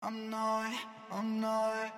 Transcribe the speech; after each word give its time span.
I'm 0.00 0.30
not, 0.30 0.72
I'm 1.10 1.40
not. 1.40 1.92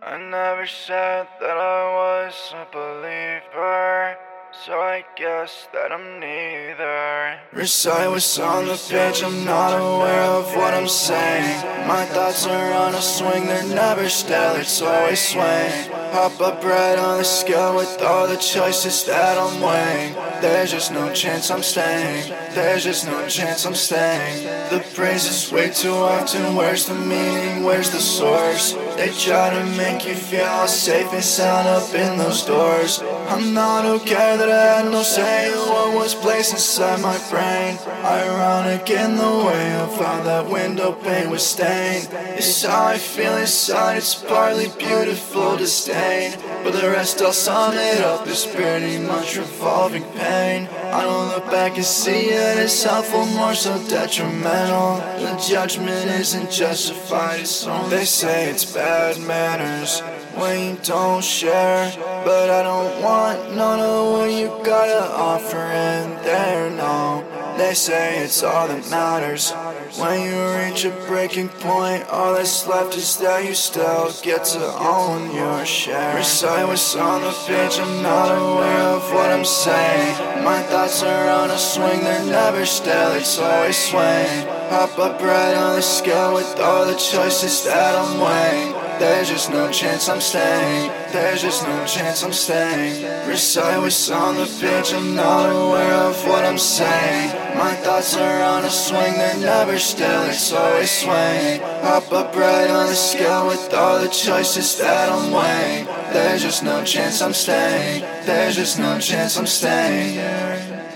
I 0.00 0.16
never 0.16 0.64
said 0.64 1.26
that 1.40 1.56
I 1.58 1.82
was 1.92 2.54
a 2.54 2.66
believer, 2.72 4.16
so 4.52 4.80
I 4.80 5.04
guess 5.16 5.68
that 5.72 5.92
I'm 5.92 6.20
neither. 6.20 7.40
Recite 7.52 8.10
what's 8.10 8.38
on 8.38 8.66
the 8.66 8.76
page, 8.88 9.22
I'm 9.22 9.44
not 9.44 9.76
aware 9.76 10.22
of 10.22 10.46
what 10.56 10.74
I'm 10.74 10.88
saying. 10.88 11.86
My 11.86 12.04
thoughts 12.06 12.46
are 12.46 12.72
on 12.72 12.94
a 12.94 13.02
swing, 13.02 13.46
they're 13.46 13.74
never 13.74 14.08
still, 14.08 14.56
it's 14.56 14.80
always 14.80 15.20
swaying. 15.20 15.90
Pop 16.12 16.40
up 16.40 16.64
right 16.64 16.98
on 16.98 17.18
the 17.18 17.24
scale 17.24 17.76
with 17.76 18.00
all 18.02 18.26
the 18.26 18.36
choices 18.36 19.04
that 19.04 19.36
I'm 19.38 19.60
weighing. 19.60 20.14
There's 20.40 20.70
just 20.70 20.92
no 20.92 21.12
chance 21.12 21.50
I'm 21.50 21.62
staying, 21.62 22.28
there's 22.54 22.84
just 22.84 23.06
no 23.06 23.28
chance 23.28 23.66
I'm 23.66 23.74
staying. 23.74 24.44
The 24.70 24.84
praise 24.94 25.26
is 25.26 25.52
way 25.52 25.70
too 25.70 25.92
often, 25.92 26.56
where's 26.56 26.86
the 26.86 26.94
meaning, 26.94 27.64
where's 27.64 27.90
the 27.90 28.00
source? 28.00 28.72
They 28.96 29.10
try 29.10 29.50
to 29.50 29.64
make 29.76 30.06
you 30.06 30.14
feel 30.14 30.44
all 30.44 30.68
safe 30.68 31.12
and 31.12 31.24
sound 31.24 31.68
up 31.68 31.94
in 31.94 32.18
those 32.18 32.44
doors. 32.44 33.00
I'm 33.28 33.52
not 33.52 33.84
okay 33.84 34.36
that 34.38 34.48
I 34.48 34.78
had 34.78 34.90
no 34.90 35.02
say 35.02 35.52
in 35.52 35.58
what 35.58 35.94
was 35.94 36.14
placed 36.14 36.54
inside 36.54 37.02
my 37.02 37.18
brain. 37.30 37.78
Ironic 38.02 38.88
in 38.88 39.16
the 39.16 39.44
way 39.46 39.74
of 39.74 39.94
how 40.00 40.22
that 40.22 40.50
window 40.50 40.92
pane 40.92 41.28
was 41.28 41.46
stained. 41.46 42.08
It's 42.12 42.64
how 42.64 42.86
I 42.86 42.96
feel 42.96 43.36
inside, 43.36 43.98
it's 43.98 44.14
partly 44.14 44.68
beautiful 44.78 45.58
disdain. 45.58 46.38
But 46.64 46.72
the 46.72 46.88
rest 46.88 47.20
I'll 47.20 47.34
sum 47.34 47.74
it 47.74 48.00
up 48.00 48.26
is 48.26 48.46
pretty 48.46 48.98
much 48.98 49.36
revolving 49.36 50.04
pain. 50.16 50.66
I 50.90 51.02
don't 51.02 51.28
look 51.28 51.46
back 51.50 51.76
and 51.76 51.84
see 51.84 52.30
it 52.30 52.58
as 52.58 52.82
helpful, 52.82 53.26
more 53.26 53.54
so 53.54 53.76
detrimental. 53.88 54.96
The 55.20 55.36
judgment 55.46 56.10
isn't 56.10 56.50
justified, 56.50 57.40
it's 57.40 57.66
only 57.66 57.90
they 57.90 58.04
say 58.04 58.50
it's 58.50 58.64
bad 58.64 59.20
manners 59.20 60.00
when 60.34 60.76
you 60.76 60.80
don't 60.82 61.22
share. 61.22 61.92
But 62.24 62.50
I 62.50 62.62
don't 62.62 63.02
want 63.02 63.54
none 63.54 63.80
of 63.80 64.12
what 64.12 64.30
you 64.30 64.48
gotta 64.64 65.12
offer 65.12 65.58
in 65.58 66.10
there, 66.24 66.70
no. 66.70 67.37
They 67.58 67.74
say 67.74 68.22
it's 68.22 68.44
all 68.44 68.68
that 68.68 68.88
matters. 68.88 69.50
When 69.98 70.22
you 70.22 70.38
reach 70.58 70.84
a 70.84 70.90
breaking 71.08 71.48
point, 71.48 72.08
all 72.08 72.34
that's 72.34 72.68
left 72.68 72.96
is 72.96 73.16
that 73.16 73.44
you 73.44 73.52
still 73.52 74.12
get 74.22 74.44
to 74.54 74.64
own 74.78 75.34
your 75.34 75.66
share. 75.66 76.14
Recite 76.14 76.68
on 76.96 77.22
the 77.22 77.32
page, 77.48 77.80
I'm 77.80 78.00
not 78.00 78.30
aware 78.30 78.82
of 78.94 79.02
what 79.12 79.30
I'm 79.30 79.44
saying. 79.44 80.44
My 80.44 80.62
thoughts 80.62 81.02
are 81.02 81.28
on 81.30 81.50
a 81.50 81.58
swing, 81.58 82.00
they're 82.04 82.24
never 82.24 82.64
still, 82.64 83.12
it's 83.14 83.36
always 83.40 83.76
swaying. 83.76 84.57
Pop 84.68 84.98
up 84.98 85.20
right 85.22 85.54
on 85.54 85.76
the 85.76 85.82
scale 85.82 86.34
with 86.34 86.60
all 86.60 86.84
the 86.84 86.94
choices 86.94 87.64
that 87.64 87.94
I'm 87.96 88.20
weighing. 88.20 88.72
There's 88.98 89.30
just 89.30 89.50
no 89.50 89.70
chance 89.70 90.10
I'm 90.10 90.20
staying. 90.20 90.90
There's 91.10 91.40
just 91.40 91.62
no 91.62 91.86
chance 91.86 92.22
I'm 92.22 92.34
staying. 92.34 93.02
Recite 93.26 93.80
what's 93.80 94.10
on 94.10 94.34
the 94.36 94.44
page, 94.60 94.92
I'm 94.92 95.14
not 95.14 95.48
aware 95.48 95.94
of 95.94 96.22
what 96.26 96.44
I'm 96.44 96.58
saying. 96.58 97.56
My 97.56 97.72
thoughts 97.76 98.14
are 98.16 98.42
on 98.42 98.66
a 98.66 98.70
swing, 98.70 99.14
they're 99.14 99.38
never 99.38 99.78
still, 99.78 100.24
it's 100.24 100.52
always 100.52 100.90
swaying. 100.90 101.62
Hop 101.82 102.12
up 102.12 102.36
right 102.36 102.68
on 102.68 102.88
the 102.88 102.94
scale 102.94 103.46
with 103.46 103.72
all 103.72 104.00
the 104.00 104.08
choices 104.08 104.78
that 104.78 105.10
I'm 105.10 105.32
weighing. 105.32 105.86
There's 106.12 106.42
just 106.42 106.62
no 106.62 106.84
chance 106.84 107.22
I'm 107.22 107.32
staying. 107.32 108.02
There's 108.26 108.56
just 108.56 108.78
no 108.78 108.98
chance 108.98 109.38
I'm 109.38 109.46
staying. 109.46 110.87